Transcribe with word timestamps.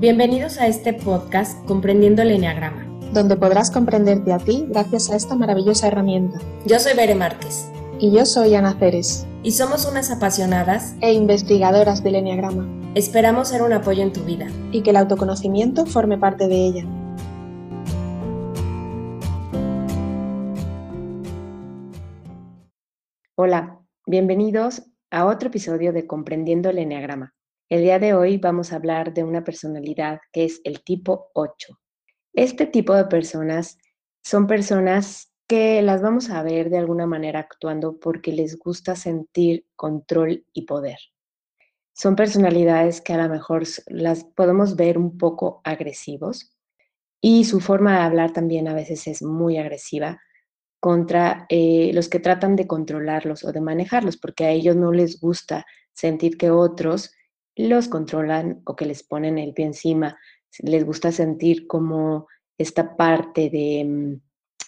Bienvenidos 0.00 0.58
a 0.58 0.68
este 0.68 0.92
podcast 0.92 1.66
Comprendiendo 1.66 2.22
el 2.22 2.30
Enneagrama, 2.30 2.84
donde 3.12 3.34
podrás 3.36 3.72
comprenderte 3.72 4.32
a 4.32 4.38
ti 4.38 4.64
gracias 4.68 5.10
a 5.10 5.16
esta 5.16 5.34
maravillosa 5.34 5.88
herramienta. 5.88 6.38
Yo 6.64 6.78
soy 6.78 6.94
Bere 6.94 7.16
Márquez. 7.16 7.68
Y 7.98 8.12
yo 8.12 8.24
soy 8.24 8.54
Ana 8.54 8.78
Ceres. 8.78 9.26
Y 9.42 9.50
somos 9.50 9.90
unas 9.90 10.12
apasionadas 10.12 10.94
e 11.00 11.12
investigadoras 11.14 12.04
del 12.04 12.14
Enneagrama. 12.14 12.64
Esperamos 12.94 13.48
ser 13.48 13.62
un 13.62 13.72
apoyo 13.72 14.04
en 14.04 14.12
tu 14.12 14.22
vida. 14.22 14.46
Y 14.70 14.82
que 14.82 14.90
el 14.90 14.96
autoconocimiento 14.98 15.84
forme 15.84 16.16
parte 16.16 16.46
de 16.46 16.64
ella. 16.64 16.84
Hola, 23.34 23.80
bienvenidos 24.06 24.84
a 25.10 25.26
otro 25.26 25.48
episodio 25.48 25.92
de 25.92 26.06
Comprendiendo 26.06 26.70
el 26.70 26.78
Enneagrama. 26.78 27.34
El 27.70 27.82
día 27.82 27.98
de 27.98 28.14
hoy 28.14 28.38
vamos 28.38 28.72
a 28.72 28.76
hablar 28.76 29.12
de 29.12 29.22
una 29.24 29.44
personalidad 29.44 30.20
que 30.32 30.46
es 30.46 30.62
el 30.64 30.82
tipo 30.82 31.30
8. 31.34 31.78
Este 32.32 32.64
tipo 32.64 32.94
de 32.94 33.04
personas 33.04 33.76
son 34.22 34.46
personas 34.46 35.34
que 35.46 35.82
las 35.82 36.00
vamos 36.00 36.30
a 36.30 36.42
ver 36.42 36.70
de 36.70 36.78
alguna 36.78 37.06
manera 37.06 37.40
actuando 37.40 37.98
porque 38.00 38.32
les 38.32 38.58
gusta 38.58 38.96
sentir 38.96 39.66
control 39.76 40.46
y 40.54 40.62
poder. 40.62 40.96
Son 41.92 42.16
personalidades 42.16 43.02
que 43.02 43.12
a 43.12 43.22
lo 43.22 43.28
mejor 43.28 43.64
las 43.88 44.24
podemos 44.24 44.74
ver 44.74 44.96
un 44.96 45.18
poco 45.18 45.60
agresivos 45.62 46.56
y 47.20 47.44
su 47.44 47.60
forma 47.60 47.98
de 47.98 48.04
hablar 48.04 48.32
también 48.32 48.66
a 48.68 48.74
veces 48.74 49.06
es 49.08 49.22
muy 49.22 49.58
agresiva 49.58 50.22
contra 50.80 51.44
eh, 51.50 51.90
los 51.92 52.08
que 52.08 52.20
tratan 52.20 52.56
de 52.56 52.66
controlarlos 52.66 53.44
o 53.44 53.52
de 53.52 53.60
manejarlos, 53.60 54.16
porque 54.16 54.46
a 54.46 54.50
ellos 54.52 54.74
no 54.74 54.90
les 54.90 55.20
gusta 55.20 55.66
sentir 55.92 56.38
que 56.38 56.50
otros 56.50 57.12
los 57.58 57.88
controlan 57.88 58.62
o 58.64 58.76
que 58.76 58.86
les 58.86 59.02
ponen 59.02 59.36
el 59.36 59.52
pie 59.52 59.66
encima. 59.66 60.16
Les 60.60 60.84
gusta 60.84 61.10
sentir 61.12 61.66
como 61.66 62.28
esta 62.56 62.96
parte 62.96 63.50
de 63.50 63.84
mm, 63.84 64.20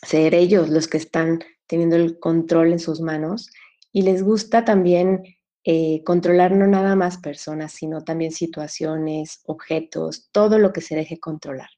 ser 0.04 0.34
ellos 0.34 0.68
los 0.68 0.88
que 0.88 0.98
están 0.98 1.40
teniendo 1.66 1.96
el 1.96 2.18
control 2.18 2.72
en 2.72 2.80
sus 2.80 3.00
manos 3.00 3.48
y 3.92 4.02
les 4.02 4.24
gusta 4.24 4.64
también 4.64 5.22
eh, 5.64 6.02
controlar 6.04 6.52
no 6.52 6.66
nada 6.66 6.96
más 6.96 7.18
personas, 7.18 7.72
sino 7.72 8.02
también 8.02 8.32
situaciones, 8.32 9.40
objetos, 9.44 10.28
todo 10.32 10.58
lo 10.58 10.72
que 10.72 10.80
se 10.80 10.96
deje 10.96 11.20
controlar. 11.20 11.68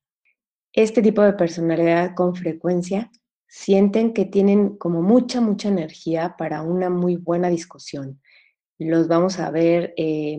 Este 0.73 1.03
tipo 1.03 1.21
de 1.21 1.35
personalidad 1.35 2.15
con 2.15 2.35
frecuencia 2.35 3.11
sienten 3.47 4.15
que 4.15 4.25
tienen 4.25 4.79
como 4.79 5.03
mucha, 5.03 5.43
mucha 5.43 5.69
energía 5.69 6.37
para 6.39 6.63
una 6.63 6.89
muy 6.89 7.17
buena 7.17 7.51
discusión. 7.51 8.23
Los 8.79 9.09
vamos 9.09 9.39
a 9.39 9.51
ver 9.51 9.93
eh, 9.99 10.39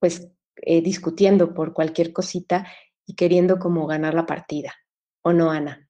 pues 0.00 0.28
eh, 0.56 0.82
discutiendo 0.82 1.54
por 1.54 1.72
cualquier 1.72 2.12
cosita 2.12 2.66
y 3.06 3.14
queriendo 3.14 3.58
como 3.58 3.86
ganar 3.86 4.14
la 4.14 4.26
partida. 4.26 4.72
¿O 5.22 5.32
no, 5.32 5.50
Ana? 5.50 5.86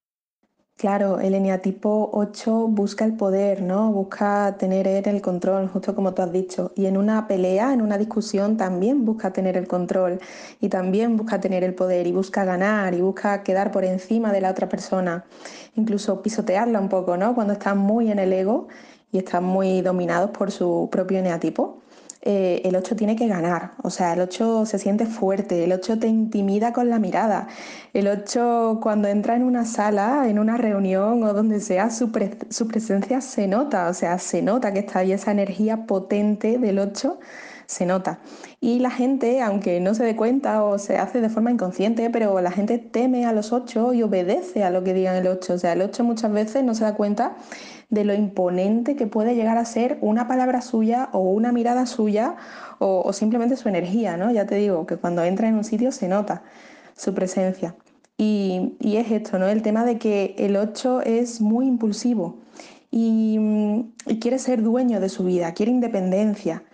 Claro, 0.80 1.20
el 1.20 1.34
eneatipo 1.34 2.08
8 2.14 2.66
busca 2.68 3.04
el 3.04 3.14
poder, 3.14 3.60
¿no? 3.60 3.92
Busca 3.92 4.56
tener 4.56 4.88
el 4.88 5.20
control, 5.20 5.68
justo 5.68 5.94
como 5.94 6.14
tú 6.14 6.22
has 6.22 6.32
dicho. 6.32 6.72
Y 6.74 6.86
en 6.86 6.96
una 6.96 7.28
pelea, 7.28 7.74
en 7.74 7.82
una 7.82 7.98
discusión, 7.98 8.56
también 8.56 9.04
busca 9.04 9.30
tener 9.30 9.58
el 9.58 9.68
control 9.68 10.20
y 10.58 10.70
también 10.70 11.18
busca 11.18 11.38
tener 11.38 11.64
el 11.64 11.74
poder 11.74 12.06
y 12.06 12.12
busca 12.12 12.46
ganar 12.46 12.94
y 12.94 13.02
busca 13.02 13.42
quedar 13.42 13.72
por 13.72 13.84
encima 13.84 14.32
de 14.32 14.40
la 14.40 14.50
otra 14.50 14.70
persona. 14.70 15.26
Incluso 15.74 16.22
pisotearla 16.22 16.80
un 16.80 16.88
poco, 16.88 17.18
¿no? 17.18 17.34
Cuando 17.34 17.52
están 17.52 17.76
muy 17.76 18.10
en 18.10 18.18
el 18.18 18.32
ego 18.32 18.68
y 19.12 19.18
están 19.18 19.44
muy 19.44 19.82
dominados 19.82 20.30
por 20.30 20.50
su 20.50 20.88
propio 20.90 21.18
eneatipo. 21.18 21.82
Eh, 22.22 22.60
el 22.66 22.76
8 22.76 22.96
tiene 22.96 23.16
que 23.16 23.26
ganar, 23.28 23.72
o 23.82 23.88
sea, 23.88 24.12
el 24.12 24.20
8 24.20 24.66
se 24.66 24.78
siente 24.78 25.06
fuerte, 25.06 25.64
el 25.64 25.72
8 25.72 25.98
te 25.98 26.06
intimida 26.06 26.70
con 26.74 26.90
la 26.90 26.98
mirada, 26.98 27.48
el 27.94 28.08
8 28.08 28.78
cuando 28.82 29.08
entra 29.08 29.36
en 29.36 29.42
una 29.42 29.64
sala, 29.64 30.28
en 30.28 30.38
una 30.38 30.58
reunión 30.58 31.22
o 31.22 31.32
donde 31.32 31.60
sea, 31.60 31.88
su, 31.90 32.12
su 32.50 32.68
presencia 32.68 33.22
se 33.22 33.48
nota, 33.48 33.88
o 33.88 33.94
sea, 33.94 34.18
se 34.18 34.42
nota 34.42 34.74
que 34.74 34.80
está 34.80 34.98
ahí 34.98 35.12
esa 35.12 35.30
energía 35.30 35.86
potente 35.86 36.58
del 36.58 36.78
8 36.78 37.18
se 37.70 37.86
nota. 37.86 38.18
Y 38.60 38.80
la 38.80 38.90
gente, 38.90 39.40
aunque 39.42 39.78
no 39.78 39.94
se 39.94 40.04
dé 40.04 40.16
cuenta 40.16 40.64
o 40.64 40.78
se 40.78 40.98
hace 40.98 41.20
de 41.20 41.28
forma 41.28 41.52
inconsciente, 41.52 42.10
pero 42.10 42.40
la 42.40 42.50
gente 42.50 42.78
teme 42.78 43.26
a 43.26 43.32
los 43.32 43.52
8 43.52 43.94
y 43.94 44.02
obedece 44.02 44.64
a 44.64 44.70
lo 44.70 44.82
que 44.82 44.92
digan 44.92 45.14
el 45.14 45.28
8. 45.28 45.54
O 45.54 45.58
sea, 45.58 45.74
el 45.74 45.82
8 45.82 46.02
muchas 46.02 46.32
veces 46.32 46.64
no 46.64 46.74
se 46.74 46.82
da 46.82 46.96
cuenta 46.96 47.36
de 47.88 48.04
lo 48.04 48.12
imponente 48.12 48.96
que 48.96 49.06
puede 49.06 49.36
llegar 49.36 49.56
a 49.56 49.64
ser 49.64 49.98
una 50.00 50.26
palabra 50.26 50.62
suya 50.62 51.10
o 51.12 51.20
una 51.20 51.52
mirada 51.52 51.86
suya 51.86 52.34
o, 52.80 53.12
simplemente 53.12 53.56
su 53.56 53.68
energía, 53.68 54.16
¿no? 54.16 54.32
Ya 54.32 54.46
te 54.46 54.56
digo 54.56 54.84
que 54.84 54.96
cuando 54.96 55.22
entra 55.22 55.46
en 55.46 55.54
un 55.54 55.64
sitio 55.64 55.92
se 55.92 56.08
nota 56.08 56.42
su 56.96 57.14
presencia. 57.14 57.76
Y, 58.18 58.74
es 58.82 59.12
esto, 59.12 59.38
¿no? 59.38 59.46
El 59.48 59.62
tema 59.62 59.84
de 59.84 59.96
que 59.98 60.34
el 60.38 60.56
8 60.56 61.02
es 61.02 61.40
muy 61.40 61.66
impulsivo 61.68 62.38
y, 62.90 63.38
quiere 64.20 64.40
ser 64.40 64.60
dueño 64.60 64.98
de 64.98 65.08
su 65.08 65.22
vida, 65.22 65.54
quiere 65.54 65.70
independencia 65.70 66.64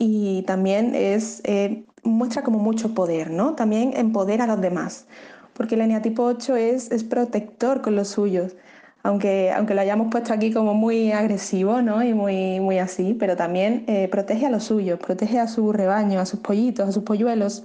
y 0.00 0.42
también 0.42 0.96
es, 0.96 1.40
eh, 1.44 1.84
muestra 2.02 2.42
como 2.42 2.58
mucho 2.58 2.92
poder, 2.94 3.30
¿no? 3.30 3.54
También 3.54 3.92
empodera 3.94 4.44
a 4.44 4.46
los 4.48 4.60
demás, 4.60 5.06
porque 5.52 5.76
el 5.76 5.82
eneatipo 5.82 6.24
8 6.24 6.56
es, 6.56 6.90
es 6.90 7.04
protector 7.04 7.82
con 7.82 7.94
los 7.94 8.08
suyos 8.08 8.56
aunque, 9.02 9.50
aunque 9.52 9.74
lo 9.74 9.80
hayamos 9.80 10.08
puesto 10.10 10.32
aquí 10.32 10.52
como 10.52 10.74
muy 10.74 11.12
agresivo 11.12 11.80
¿no? 11.80 12.02
y 12.02 12.12
muy, 12.12 12.60
muy 12.60 12.78
así, 12.78 13.16
pero 13.18 13.36
también 13.36 13.84
eh, 13.86 14.08
protege 14.08 14.46
a 14.46 14.50
los 14.50 14.64
suyos, 14.64 14.98
protege 14.98 15.38
a 15.38 15.48
su 15.48 15.72
rebaño, 15.72 16.20
a 16.20 16.26
sus 16.26 16.40
pollitos, 16.40 16.88
a 16.88 16.92
sus 16.92 17.02
polluelos. 17.02 17.64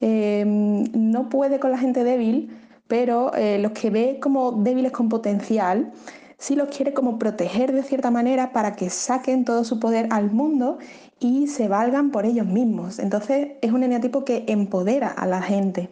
Em, 0.00 0.84
no 0.92 1.28
puede 1.28 1.58
con 1.58 1.70
la 1.70 1.78
gente 1.78 2.04
débil, 2.04 2.50
pero 2.86 3.34
eh, 3.34 3.58
los 3.58 3.72
que 3.72 3.90
ve 3.90 4.18
como 4.20 4.52
débiles 4.52 4.92
con 4.92 5.08
potencial, 5.08 5.92
sí 6.42 6.56
los 6.56 6.76
quiere 6.76 6.92
como 6.92 7.20
proteger 7.20 7.72
de 7.72 7.84
cierta 7.84 8.10
manera 8.10 8.52
para 8.52 8.74
que 8.74 8.90
saquen 8.90 9.44
todo 9.44 9.62
su 9.62 9.78
poder 9.78 10.08
al 10.10 10.32
mundo 10.32 10.78
y 11.20 11.46
se 11.46 11.68
valgan 11.68 12.10
por 12.10 12.26
ellos 12.26 12.46
mismos. 12.46 12.98
Entonces 12.98 13.52
es 13.62 13.70
un 13.70 13.84
eneatipo 13.84 14.24
que 14.24 14.44
empodera 14.48 15.06
a 15.06 15.24
la 15.24 15.40
gente. 15.40 15.90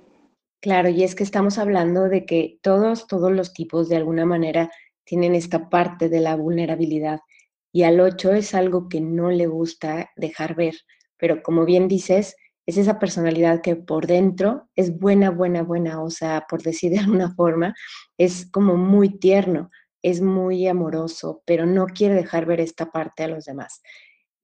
Claro, 0.61 0.89
y 0.89 1.05
es 1.05 1.15
que 1.15 1.23
estamos 1.23 1.57
hablando 1.57 2.09
de 2.09 2.27
que 2.27 2.59
todos, 2.63 3.07
todos 3.07 3.31
los 3.31 3.53
tipos 3.53 3.89
de 3.89 3.97
alguna 3.97 4.27
manera 4.27 4.73
tienen 5.05 5.37
esta 5.37 5.71
parte 5.71 6.09
de 6.09 6.19
la 6.19 6.35
vulnerabilidad 6.35 7.21
y 7.73 7.85
al 7.85 8.01
8 8.01 8.33
es 8.33 8.53
algo 8.53 8.89
que 8.89 9.01
no 9.01 9.31
le 9.31 9.47
gusta 9.47 10.11
dejar 10.17 10.57
ver, 10.57 10.75
pero 11.17 11.45
como 11.45 11.65
bien 11.65 11.87
dices, 11.87 12.35
es 12.67 12.77
esa 12.77 12.99
personalidad 12.99 13.61
que 13.61 13.77
por 13.77 14.09
dentro 14.09 14.69
es 14.75 14.99
buena, 14.99 15.31
buena, 15.31 15.63
buena, 15.63 16.03
o 16.03 16.11
sea, 16.11 16.45
por 16.51 16.61
decir 16.63 16.91
de 16.91 16.99
alguna 16.99 17.33
forma, 17.37 17.73
es 18.19 18.51
como 18.51 18.77
muy 18.77 19.17
tierno, 19.21 19.71
es 20.03 20.21
muy 20.21 20.67
amoroso, 20.67 21.43
pero 21.45 21.67
no 21.67 21.87
quiere 21.87 22.15
dejar 22.15 22.47
ver 22.47 22.61
esta 22.61 22.91
parte 22.91 23.25
a 23.25 23.29
los 23.29 23.45
demás. 23.45 23.83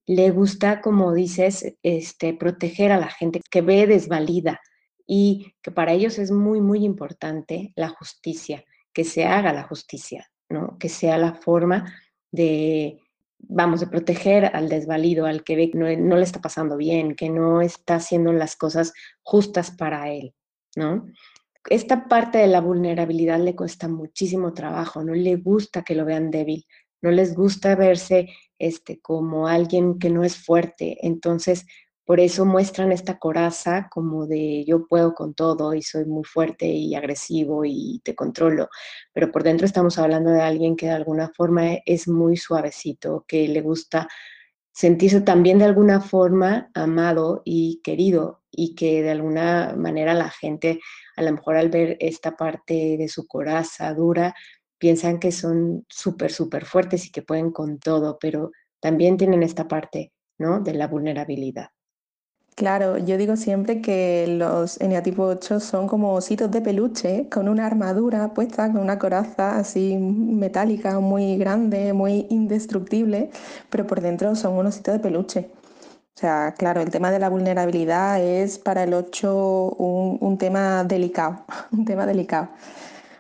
Le 0.07 0.31
gusta, 0.31 0.81
como 0.81 1.13
dices, 1.13 1.75
este, 1.83 2.35
proteger 2.35 2.93
a 2.93 2.99
la 2.99 3.09
gente 3.09 3.41
que 3.51 3.63
ve 3.63 3.87
desvalida, 3.87 4.61
y 5.07 5.55
que 5.63 5.71
para 5.71 5.93
ellos 5.93 6.19
es 6.19 6.31
muy, 6.31 6.61
muy 6.61 6.85
importante 6.85 7.73
la 7.77 7.89
justicia, 7.89 8.65
que 8.93 9.05
se 9.05 9.25
haga 9.25 9.53
la 9.53 9.63
justicia, 9.63 10.29
¿no? 10.49 10.77
que 10.79 10.89
sea 10.89 11.17
la 11.17 11.35
forma 11.35 11.95
de, 12.33 12.99
vamos, 13.39 13.81
de 13.81 13.87
proteger 13.87 14.47
al 14.47 14.69
desvalido, 14.69 15.27
al 15.27 15.45
que 15.45 15.71
que 15.71 15.77
no, 15.77 16.17
le 16.17 16.23
está 16.23 16.41
pasando 16.41 16.77
bien, 16.77 17.15
que 17.15 17.31
no 17.31 17.61
está 17.61 17.97
haciendo 17.97 18.33
las 18.33 18.57
cosas 18.57 18.93
justas 19.23 19.71
para 19.71 20.11
él, 20.11 20.35
¿no? 20.75 21.07
Esta 21.69 22.07
parte 22.09 22.39
de 22.39 22.47
la 22.47 22.61
vulnerabilidad 22.61 23.41
le 23.41 23.57
cuesta 23.57 23.89
muchísimo 23.89 24.53
trabajo, 24.53 25.03
no 25.03 25.15
le 25.15 25.37
gusta 25.37 25.83
que 25.83 25.97
lo 25.97 26.05
vean 26.05 26.31
débil, 26.31 26.65
no 27.03 27.11
les 27.11 27.35
gusta 27.35 27.75
verse 27.75 28.29
este, 28.59 29.01
como 29.01 29.49
alguien 29.49 29.99
que 29.99 30.11
no 30.11 30.23
es 30.23 30.37
fuerte, 30.37 30.99
entonces 31.03 31.67
por 32.05 32.21
eso 32.21 32.45
muestran 32.45 32.93
esta 32.93 33.19
coraza 33.19 33.89
como 33.91 34.29
de 34.29 34.65
yo 34.65 34.87
puedo 34.87 35.13
con 35.13 35.35
todo 35.35 35.75
y 35.75 35.83
soy 35.83 36.05
muy 36.05 36.23
fuerte 36.23 36.67
y 36.67 36.95
agresivo 36.95 37.65
y 37.65 38.01
te 38.05 38.15
controlo, 38.15 38.69
pero 39.13 39.33
por 39.33 39.43
dentro 39.43 39.67
estamos 39.67 39.99
hablando 39.99 40.31
de 40.31 40.41
alguien 40.41 40.77
que 40.77 40.87
de 40.87 40.93
alguna 40.93 41.33
forma 41.37 41.79
es 41.85 42.07
muy 42.07 42.37
suavecito, 42.37 43.25
que 43.27 43.49
le 43.49 43.61
gusta 43.61 44.07
sentirse 44.73 45.21
también 45.21 45.59
de 45.59 45.65
alguna 45.65 46.01
forma 46.01 46.71
amado 46.75 47.43
y 47.45 47.81
querido 47.83 48.43
y 48.53 48.77
que 48.77 49.03
de 49.03 49.11
alguna 49.11 49.75
manera 49.77 50.15
la 50.15 50.31
gente 50.31 50.81
a 51.17 51.23
lo 51.23 51.33
mejor 51.33 51.57
al 51.57 51.71
ver 51.71 51.97
esta 52.01 52.37
parte 52.37 52.97
de 52.99 53.09
su 53.09 53.27
coraza 53.27 53.93
dura 53.95 54.35
piensan 54.79 55.19
que 55.19 55.33
son 55.33 55.85
súper, 55.89 56.31
súper 56.31 56.65
fuertes 56.67 57.07
y 57.07 57.11
que 57.11 57.23
pueden 57.23 57.51
con 57.51 57.79
todo, 57.79 58.19
pero 58.21 58.51
también 58.81 59.17
tienen 59.17 59.43
esta 59.43 59.67
parte, 59.67 60.13
¿no? 60.39 60.61
De 60.61 60.75
la 60.75 60.87
vulnerabilidad. 60.87 61.69
Claro, 62.57 62.97
yo 62.97 63.19
digo 63.19 63.37
siempre 63.37 63.83
que 63.83 64.27
los 64.27 64.81
eneatipo 64.81 65.25
8 65.25 65.61
son 65.61 65.87
como 65.87 66.15
ositos 66.15 66.51
de 66.51 66.63
peluche 66.63 67.29
con 67.29 67.51
una 67.51 67.67
armadura 67.67 68.33
puesta, 68.33 68.73
con 68.73 68.81
una 68.81 68.99
coraza 68.99 69.59
así 69.59 69.99
metálica, 69.99 70.99
muy 71.01 71.37
grande, 71.37 71.93
muy 71.93 72.27
indestructible, 72.31 73.29
pero 73.69 73.87
por 73.87 74.01
dentro 74.01 74.35
son 74.37 74.55
un 74.55 74.67
osito 74.67 74.91
de 74.91 75.01
peluche. 75.01 75.51
O 76.17 76.19
sea, 76.19 76.55
claro, 76.57 76.81
el 76.81 76.91
tema 76.91 77.11
de 77.11 77.19
la 77.19 77.29
vulnerabilidad 77.29 78.23
es 78.23 78.59
para 78.59 78.85
el 78.85 78.95
8 78.95 79.77
un, 79.77 80.17
un 80.19 80.39
tema 80.39 80.83
delicado, 80.83 81.41
un 81.73 81.85
tema 81.85 82.07
delicado. 82.07 82.49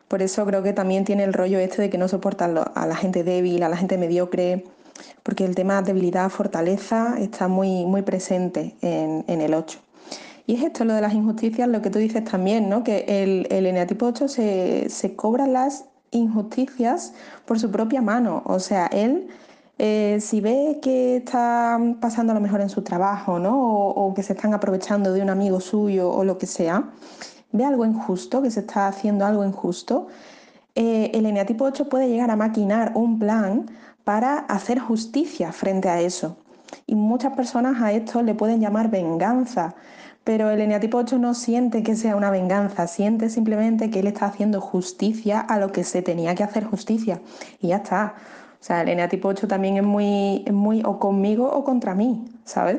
Por 0.08 0.22
eso 0.22 0.46
creo 0.46 0.62
que 0.62 0.72
también 0.72 1.04
tiene 1.04 1.24
el 1.24 1.34
rollo 1.34 1.58
este 1.58 1.82
de 1.82 1.90
que 1.90 1.98
no 1.98 2.08
soporta 2.08 2.46
a 2.46 2.86
la 2.86 2.96
gente 2.96 3.22
débil, 3.22 3.62
a 3.64 3.68
la 3.68 3.76
gente 3.76 3.98
mediocre, 3.98 4.64
porque 5.22 5.44
el 5.44 5.54
tema 5.54 5.82
debilidad, 5.82 6.30
fortaleza 6.30 7.16
está 7.18 7.48
muy, 7.48 7.84
muy 7.84 8.00
presente 8.00 8.76
en, 8.80 9.40
el 9.42 9.52
8. 9.52 9.78
Y 10.46 10.54
es 10.54 10.62
esto 10.62 10.86
lo 10.86 10.94
de 10.94 11.02
las 11.02 11.12
injusticias, 11.12 11.68
lo 11.68 11.82
que 11.82 11.90
tú 11.90 11.98
dices 11.98 12.24
también, 12.24 12.70
¿no? 12.70 12.82
que 12.82 13.04
el, 13.08 13.46
el 13.50 13.66
eneatipo 13.66 14.06
8 14.06 14.26
se, 14.26 14.88
se 14.88 15.14
cobra 15.14 15.46
las 15.46 15.84
injusticias 16.12 17.12
por 17.44 17.58
su 17.58 17.70
propia 17.70 18.00
mano. 18.00 18.42
O 18.46 18.58
sea, 18.58 18.86
él, 18.86 19.28
eh, 19.78 20.18
si 20.20 20.40
ve 20.40 20.78
que 20.82 21.16
está 21.16 21.78
pasando 22.00 22.32
lo 22.34 22.40
mejor 22.40 22.60
en 22.60 22.68
su 22.68 22.82
trabajo, 22.82 23.38
¿no? 23.38 23.56
O, 23.58 24.08
o, 24.08 24.14
que 24.14 24.22
se 24.22 24.32
están 24.32 24.54
aprovechando 24.54 25.12
de 25.12 25.22
un 25.22 25.30
amigo 25.30 25.60
suyo 25.60 26.10
o 26.10 26.24
lo 26.24 26.38
que 26.38 26.46
sea, 26.46 26.90
ve 27.52 27.64
algo 27.64 27.84
injusto, 27.84 28.42
que 28.42 28.50
se 28.50 28.60
está 28.60 28.88
haciendo 28.88 29.26
algo 29.26 29.44
injusto, 29.44 30.08
eh, 30.76 31.10
el 31.14 31.24
eneatipo 31.24 31.64
8 31.64 31.88
puede 31.88 32.06
llegar 32.06 32.30
a 32.30 32.36
maquinar 32.36 32.92
un 32.94 33.18
plan 33.18 33.70
para 34.04 34.40
hacer 34.40 34.78
justicia 34.78 35.50
frente 35.50 35.88
a 35.88 36.02
eso. 36.02 36.36
Y 36.86 36.94
muchas 36.94 37.32
personas 37.34 37.80
a 37.80 37.92
esto 37.92 38.22
le 38.22 38.34
pueden 38.34 38.60
llamar 38.60 38.90
venganza, 38.90 39.74
pero 40.22 40.50
el 40.50 40.60
eneatipo 40.60 40.98
8 40.98 41.18
no 41.18 41.32
siente 41.32 41.82
que 41.82 41.96
sea 41.96 42.14
una 42.14 42.30
venganza, 42.30 42.86
siente 42.88 43.30
simplemente 43.30 43.90
que 43.90 44.00
él 44.00 44.06
está 44.06 44.26
haciendo 44.26 44.60
justicia 44.60 45.40
a 45.40 45.58
lo 45.58 45.72
que 45.72 45.82
se 45.82 46.02
tenía 46.02 46.34
que 46.34 46.44
hacer 46.44 46.64
justicia. 46.64 47.22
Y 47.58 47.68
ya 47.68 47.76
está. 47.76 48.14
O 48.60 48.64
sea, 48.66 48.82
el 48.82 48.88
eneatipo 48.88 49.28
8 49.28 49.46
también 49.48 49.76
es 49.76 49.82
muy, 49.82 50.44
muy 50.50 50.82
o 50.84 50.98
conmigo 50.98 51.48
o 51.50 51.64
contra 51.64 51.94
mí, 51.94 52.24
¿sabes? 52.44 52.78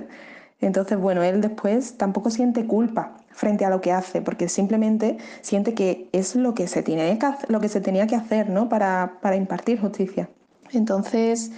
Entonces, 0.59 0.97
bueno, 0.97 1.23
él 1.23 1.41
después 1.41 1.97
tampoco 1.97 2.29
siente 2.29 2.65
culpa 2.65 3.13
frente 3.29 3.63
a 3.65 3.69
lo 3.69 3.81
que 3.81 3.91
hace, 3.91 4.21
porque 4.21 4.49
simplemente 4.49 5.17
siente 5.41 5.75
que 5.75 6.09
es 6.11 6.35
lo 6.35 6.55
que 6.55 6.67
se, 6.67 6.81
tiene 6.81 7.17
que 7.19 7.27
lo 7.47 7.59
que 7.59 7.69
se 7.69 7.81
tenía 7.81 8.07
que 8.07 8.15
hacer 8.15 8.49
¿no? 8.49 8.67
para, 8.67 9.11
impartir 9.35 9.79
justicia. 9.79 10.29
Entonces, 10.73 11.51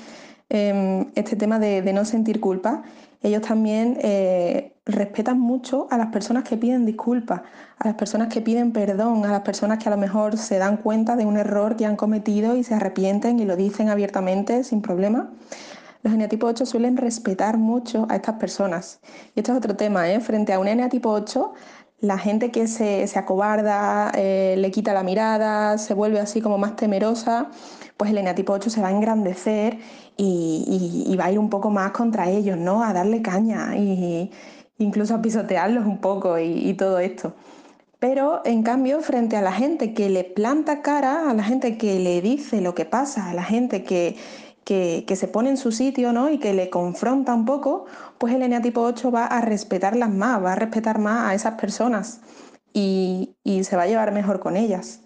em, 0.50 1.08
este 1.16 1.38
tema 1.38 1.58
de, 1.60 1.82
no 1.94 2.04
sentir 2.04 2.42
culpa, 2.42 2.84
ellos 3.22 3.42
también 3.42 3.98
eh, 4.02 4.76
respetan 4.86 5.40
mucho 5.40 5.88
a 5.92 5.98
las 5.98 6.08
personas 6.08 6.44
que 6.44 6.58
piden 6.58 6.86
disculpas, 6.86 7.42
a 7.78 7.88
las 7.88 7.96
personas 7.96 8.34
que 8.34 8.42
piden 8.42 8.72
perdón, 8.72 9.26
a 9.26 9.32
las 9.32 9.42
personas 9.42 9.78
que 9.78 9.90
a 9.90 9.92
lo 9.92 9.98
mejor 9.98 10.38
se 10.38 10.58
dan 10.58 10.78
cuenta 10.78 11.16
de 11.16 11.26
un 11.26 11.38
error 11.38 11.76
que 11.76 11.86
han 11.86 11.96
cometido 11.96 12.56
y 12.56 12.64
se 12.64 12.76
arrepienten 12.76 13.40
y 13.40 13.46
lo 13.46 13.56
dicen 13.56 13.90
abiertamente 13.90 14.64
sin 14.64 14.82
problema 14.82 15.32
los 16.02 16.14
eneatipos 16.14 16.52
8 16.52 16.66
suelen 16.66 16.96
respetar 16.96 17.58
mucho 17.58 18.08
a 18.10 18.16
estas 18.16 18.36
personas. 18.36 19.00
Y 19.36 19.42
esto 19.42 19.52
es 19.52 19.58
otro 19.58 19.76
tema, 19.76 20.10
¿eh? 20.10 20.20
Frente 20.22 20.54
a 20.54 20.60
un 20.60 20.68
eneatipo 20.68 21.10
8, 21.10 21.54
la 22.02 22.18
gente 22.18 22.52
que 22.52 22.68
se, 22.68 23.06
acobarda, 23.16 24.12
eh, 24.16 24.56
le 24.58 24.72
quita 24.72 24.94
la 24.94 25.04
mirada, 25.04 25.78
se 25.78 25.94
vuelve 25.94 26.20
así 26.20 26.42
como 26.42 26.58
más 26.58 26.76
temerosa, 26.76 27.50
pues 27.98 28.12
el 28.12 28.18
eneatipo 28.18 28.54
8 28.54 28.70
se 28.70 28.82
va 28.82 28.88
a 28.88 28.92
engrandecer 28.92 29.78
y, 30.18 31.16
va 31.20 31.26
a 31.26 31.32
ir 31.32 31.40
un 31.40 31.50
poco 31.50 31.70
más 31.70 31.92
contra 31.92 32.30
ellos, 32.30 32.58
¿no? 32.58 32.84
A 32.84 32.94
darle 32.94 33.22
caña 33.22 33.76
e 33.76 34.30
incluso 34.78 35.16
a 35.16 35.22
pisotearlos 35.22 35.86
un 35.86 35.98
poco 36.00 36.40
y 36.40 36.74
todo 36.76 37.00
esto. 37.00 37.34
Pero 38.00 38.42
en 38.46 38.64
cambio, 38.64 39.02
frente 39.02 39.36
a 39.36 39.42
la 39.42 39.52
gente 39.52 39.94
que 39.94 40.10
le 40.10 40.24
planta 40.24 40.82
cara, 40.82 41.30
a 41.30 41.34
la 41.34 41.44
gente 41.44 41.78
que 41.78 42.00
le 42.00 42.22
dice 42.22 42.62
lo 42.62 42.74
que 42.74 42.86
pasa, 42.86 43.30
a 43.30 43.34
la 43.34 43.44
gente 43.44 43.84
que, 43.84 44.16
que, 44.70 45.16
se 45.16 45.28
pone 45.28 45.50
en 45.50 45.58
su 45.58 45.72
sitio 45.72 46.14
¿no? 46.14 46.30
y 46.30 46.38
que 46.38 46.54
le 46.54 46.70
confronta 46.70 47.34
un 47.34 47.46
poco, 47.46 47.86
pues 48.20 48.36
el 48.36 48.44
eneatipo 48.44 48.82
8 48.82 49.10
va 49.10 49.26
a 49.26 49.42
respetarlas 49.42 50.12
más, 50.12 50.44
va 50.44 50.54
a 50.54 50.56
respetar 50.56 51.00
más 51.00 51.28
a 51.28 51.34
esas 51.34 51.60
personas 51.60 52.22
y, 52.72 53.36
se 53.64 53.76
va 53.76 53.84
a 53.84 53.88
llevar 53.88 54.12
mejor 54.12 54.40
con 54.40 54.56
ellas. 54.56 55.02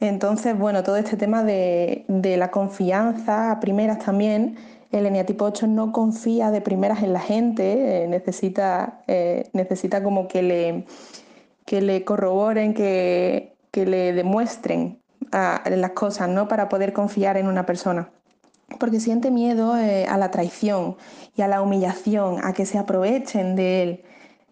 Entonces, 0.00 0.58
bueno, 0.58 0.82
todo 0.82 0.96
este 0.96 1.18
tema 1.18 1.44
de, 1.44 2.06
la 2.08 2.50
confianza 2.50 3.50
a 3.50 3.60
primeras 3.60 3.98
también, 3.98 4.56
el 4.90 5.04
eneatipo 5.04 5.44
8 5.44 5.66
no 5.66 5.92
confía 5.92 6.50
de 6.50 6.62
primeras 6.62 7.02
en 7.02 7.12
la 7.12 7.20
gente, 7.20 8.04
eh, 8.04 8.08
necesita, 8.08 9.02
eh, 9.06 9.50
necesita 9.52 10.02
como 10.02 10.28
que 10.28 10.42
le, 10.42 10.86
que 11.66 11.82
le 11.82 12.04
corroboren, 12.04 12.72
que, 12.72 13.52
le 13.74 14.12
demuestren 14.14 15.02
ah, 15.32 15.62
las 15.68 15.90
cosas, 15.90 16.28
¿no? 16.30 16.48
Para 16.48 16.70
poder 16.70 16.94
confiar 16.94 17.36
en 17.36 17.48
una 17.48 17.66
persona 17.66 18.08
porque 18.78 19.00
siente 19.00 19.30
miedo 19.30 19.76
eh, 19.76 20.06
a 20.06 20.18
la 20.18 20.30
traición 20.30 20.96
y 21.36 21.42
a 21.42 21.48
la 21.48 21.62
humillación, 21.62 22.44
a 22.44 22.52
que 22.52 22.66
se 22.66 22.78
aprovechen 22.78 23.56
de 23.56 23.82
él. 23.82 24.04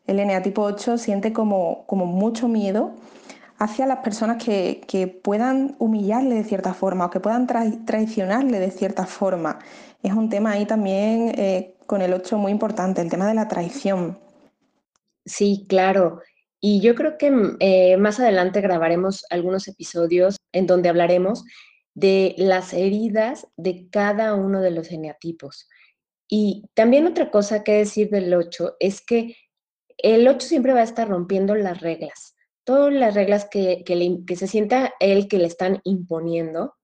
El 0.06 0.24
NA 0.26 0.42
tipo 0.42 0.62
8 0.62 0.98
siente 0.98 1.32
como, 1.32 1.84
como 1.86 2.06
mucho 2.06 2.48
miedo 2.48 2.94
hacia 3.58 3.86
las 3.86 3.98
personas 3.98 4.42
que, 4.42 5.20
puedan 5.22 5.76
humillarle 5.78 6.34
de 6.34 6.44
cierta 6.44 6.74
forma 6.74 7.06
o 7.06 7.10
que 7.10 7.20
puedan 7.20 7.46
traicionarle 7.46 8.58
de 8.58 8.70
cierta 8.70 9.06
forma. 9.06 9.60
Es 10.02 10.12
un 10.12 10.28
tema 10.28 10.52
ahí 10.52 10.66
también 10.66 11.32
eh, 11.36 11.76
con 11.86 12.02
el 12.02 12.12
8 12.12 12.38
muy 12.38 12.50
importante, 12.50 13.00
el 13.00 13.10
tema 13.10 13.28
de 13.28 13.34
la 13.34 13.46
traición. 13.46 14.18
Sí, 15.24 15.64
claro. 15.68 16.20
Y 16.60 16.80
yo 16.80 16.96
creo 16.96 17.16
que 17.18 17.32
eh, 17.60 17.96
más 17.98 18.18
adelante 18.18 18.60
grabaremos 18.60 19.24
algunos 19.30 19.68
episodios 19.68 20.36
en 20.52 20.66
donde 20.66 20.88
hablaremos 20.88 21.44
de 21.94 22.34
las 22.38 22.72
heridas 22.72 23.46
de 23.56 23.88
cada 23.90 24.34
uno 24.34 24.60
de 24.60 24.70
los 24.70 24.90
eneatipos. 24.90 25.68
Y 26.28 26.64
también 26.74 27.06
otra 27.06 27.30
cosa 27.30 27.62
que 27.62 27.72
decir 27.72 28.08
del 28.10 28.32
8 28.32 28.76
es 28.80 29.04
que 29.04 29.36
el 29.98 30.26
8 30.26 30.46
siempre 30.46 30.72
va 30.72 30.80
a 30.80 30.84
estar 30.84 31.08
rompiendo 31.08 31.54
las 31.54 31.80
reglas. 31.80 32.34
Todas 32.64 32.92
las 32.92 33.14
reglas 33.14 33.46
que, 33.50 33.82
que, 33.84 34.36
se 34.36 34.46
sienta 34.46 34.94
él 35.00 35.28
que 35.28 35.38
le 35.38 35.46
están 35.46 35.80
imponiendo, 35.84 36.74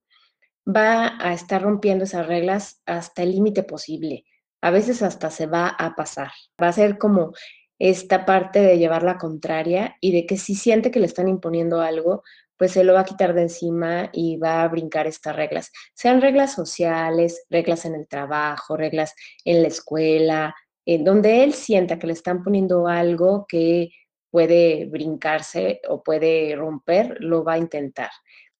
va 0.67 1.17
a 1.19 1.33
estar 1.33 1.61
rompiendo 1.61 2.03
esas 2.03 2.27
reglas 2.27 2.81
hasta 2.85 3.23
el 3.23 3.31
límite 3.31 3.63
posible. 3.63 4.25
A 4.61 4.71
veces 4.71 5.01
hasta 5.01 5.31
se 5.31 5.47
va 5.47 5.67
a 5.67 5.95
pasar. 5.95 6.31
Va 6.61 6.67
a 6.67 6.73
ser 6.73 6.97
como 6.97 7.33
esta 7.79 8.25
parte 8.25 8.59
de 8.59 8.77
llevar 8.77 9.03
la 9.03 9.17
contraria 9.17 9.95
y 10.01 10.11
de 10.11 10.25
que 10.25 10.37
si 10.37 10.53
siente 10.53 10.91
que 10.91 10.99
le 10.99 11.05
están 11.05 11.29
imponiendo 11.29 11.81
algo, 11.81 12.23
pues 12.59 12.73
se 12.73 12.83
lo 12.83 12.93
va 12.93 12.99
a 12.99 13.05
quitar 13.05 13.33
de 13.33 13.43
encima 13.43 14.09
y 14.11 14.35
va 14.35 14.61
a 14.61 14.67
brincar 14.67 15.07
estas 15.07 15.33
reglas. 15.33 15.71
Sean 15.93 16.21
reglas 16.21 16.53
sociales, 16.53 17.45
reglas 17.49 17.85
en 17.85 17.95
el 17.95 18.05
trabajo, 18.05 18.75
reglas 18.75 19.15
en 19.45 19.61
la 19.61 19.69
escuela, 19.69 20.53
en 20.85 21.05
donde 21.05 21.45
él 21.45 21.53
sienta 21.53 21.97
que 21.97 22.07
le 22.07 22.13
están 22.13 22.43
poniendo 22.43 22.87
algo 22.87 23.45
que 23.47 23.91
puede 24.29 24.87
brincarse 24.87 25.79
o 25.87 26.03
puede 26.03 26.53
romper, 26.57 27.15
lo 27.21 27.45
va 27.45 27.53
a 27.53 27.57
intentar. 27.57 28.09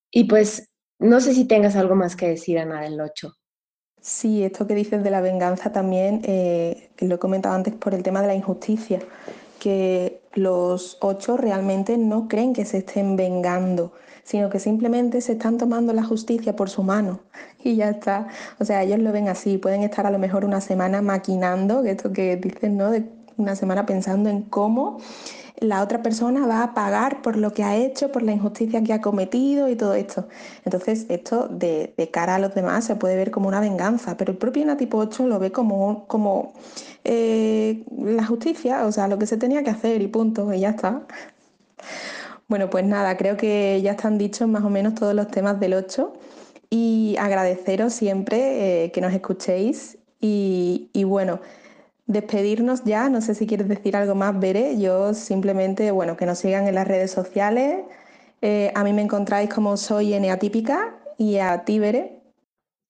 Y 0.10 0.24
pues 0.24 0.70
no 0.98 1.20
sé 1.20 1.34
si 1.34 1.46
tengas 1.46 1.76
algo 1.76 1.96
más 1.96 2.16
que 2.16 2.30
decir, 2.30 2.58
Ana, 2.58 2.82
del 2.82 3.02
8. 3.02 3.34
Sí, 4.02 4.46
esto 4.46 4.66
que 4.66 4.76
dices 4.76 5.04
de 5.04 5.12
la 5.12 5.20
venganza 5.20 5.74
también, 5.74 6.22
eh, 6.24 6.92
lo 7.00 7.16
he 7.16 7.20
comentado 7.20 7.54
antes 7.54 7.74
por 7.76 7.94
el 7.94 8.02
tema 8.02 8.22
de 8.22 8.28
la 8.28 8.36
injusticia 8.36 9.02
que 9.60 10.22
los 10.34 10.98
ocho 11.02 11.38
realmente 11.38 11.98
no 11.98 12.28
creen 12.28 12.54
que 12.54 12.66
se 12.66 12.80
estén 12.80 13.16
vengando, 13.16 13.94
sino 14.24 14.50
que 14.50 14.60
simplemente 14.60 15.22
se 15.22 15.34
están 15.34 15.58
tomando 15.58 15.94
la 15.94 16.04
justicia 16.04 16.56
por 16.56 16.70
su 16.70 16.84
mano 16.84 17.20
y 17.64 17.76
ya 17.76 17.90
está. 17.90 18.28
O 18.60 18.66
sea, 18.66 18.84
ellos 18.84 19.00
lo 19.00 19.12
ven 19.12 19.28
así, 19.28 19.58
pueden 19.58 19.84
estar 19.84 20.06
a 20.06 20.12
lo 20.12 20.20
mejor 20.20 20.46
una 20.46 20.62
semana 20.62 21.02
maquinando, 21.02 21.84
esto 21.84 22.12
que 22.14 22.38
dicen, 22.38 22.78
¿no? 22.78 22.92
De 22.92 23.06
una 23.38 23.56
semana 23.56 23.86
pensando 23.86 24.30
en 24.30 24.42
cómo 24.44 25.00
la 25.62 25.84
otra 25.84 26.02
persona 26.02 26.48
va 26.48 26.64
a 26.64 26.74
pagar 26.74 27.22
por 27.22 27.36
lo 27.38 27.54
que 27.54 27.64
ha 27.64 27.76
hecho, 27.76 28.12
por 28.12 28.24
la 28.24 28.32
injusticia 28.32 28.84
que 28.84 28.94
ha 28.94 29.02
cometido 29.02 29.70
y 29.70 29.76
todo 29.76 29.94
esto. 29.94 30.28
Entonces, 30.66 31.06
esto 31.10 31.48
de, 31.48 31.94
cara 32.12 32.36
a 32.36 32.40
los 32.40 32.56
demás 32.56 32.86
se 32.86 32.96
puede 32.96 33.16
ver 33.16 33.32
como 33.32 33.48
una 33.48 33.60
venganza, 33.60 34.18
pero 34.18 34.32
el 34.32 34.38
propio 34.38 34.66
Natipo 34.66 34.98
8 34.98 35.28
lo 35.28 35.40
ve 35.40 35.52
como, 35.52 36.06
como 36.08 36.54
eh, 37.04 37.84
la 37.98 38.26
justicia, 38.26 38.86
o 38.86 38.92
sea, 38.92 39.08
lo 39.08 39.20
que 39.20 39.26
se 39.28 39.38
tenía 39.38 39.64
que 39.64 39.70
hacer 39.70 40.02
y 40.02 40.08
punto, 40.08 40.54
y 40.54 40.62
ya 40.62 40.72
está. 40.72 41.02
Bueno, 42.48 42.70
pues 42.70 42.86
nada, 42.86 43.16
creo 43.18 43.38
que 43.38 43.80
ya 43.82 43.92
están 43.92 44.18
dichos 44.18 44.48
más 44.48 44.64
o 44.64 44.70
menos 44.70 44.96
todos 44.96 45.14
los 45.14 45.28
temas 45.28 45.60
del 45.60 45.74
8 45.74 46.14
y 46.70 47.16
agradeceros 47.20 47.94
siempre 47.94 48.86
eh, 48.86 48.92
que 48.92 49.02
nos 49.02 49.14
escuchéis 49.14 49.98
y 50.22 51.04
bueno, 51.06 51.40
despedirnos 52.10 52.84
ya, 52.86 53.08
no 53.08 53.22
sé 53.22 53.36
si 53.36 53.46
quieres 53.46 53.68
decir 53.68 53.96
algo 53.96 54.16
más, 54.16 54.38
Bere, 54.40 54.80
yo 54.80 55.14
simplemente, 55.14 55.92
bueno, 55.92 56.18
que 56.18 56.26
nos 56.26 56.40
sigan 56.40 56.68
en 56.68 56.74
las 56.74 56.88
redes 56.88 57.12
sociales, 57.12 57.86
eh, 58.42 58.72
a 58.74 58.84
mí 58.84 58.94
me 58.94 59.04
encontráis 59.04 59.54
como 59.54 59.78
soy 59.78 60.16
Eneatípica 60.16 61.00
y 61.20 61.38
a 61.38 61.64
ti, 61.66 61.78
Bere. 61.78 62.24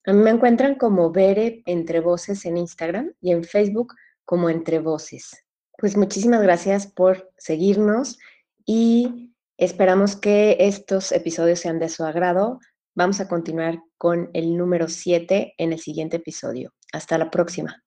A 0.06 0.14
mí 0.14 0.22
me 0.22 0.30
encuentran 0.30 0.74
como 0.76 1.12
Bere 1.12 1.62
Entre 1.66 2.00
Voces 2.00 2.46
en 2.46 2.56
Instagram 2.56 3.12
y 3.20 3.32
en 3.32 3.44
Facebook 3.44 3.94
como 4.24 4.48
Entre 4.48 4.78
Voces. 4.78 5.44
Pues 5.76 5.98
muchísimas 5.98 6.40
gracias 6.40 6.86
por 6.86 7.30
seguirnos 7.36 8.18
y 8.64 9.34
esperamos 9.58 10.16
que 10.16 10.56
estos 10.60 11.12
episodios 11.12 11.60
sean 11.60 11.78
de 11.78 11.90
su 11.90 12.04
agrado. 12.04 12.58
Vamos 12.94 13.20
a 13.20 13.28
continuar 13.28 13.82
con 13.98 14.30
el 14.32 14.56
número 14.56 14.88
7 14.88 15.54
en 15.58 15.72
el 15.74 15.78
siguiente 15.78 16.16
episodio. 16.16 16.72
Hasta 16.90 17.18
la 17.18 17.30
próxima. 17.30 17.82